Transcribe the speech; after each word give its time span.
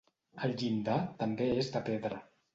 El 0.47 0.55
llindar 0.61 0.95
també 1.21 1.51
és 1.61 1.71
de 1.77 1.85
pedra. 1.93 2.21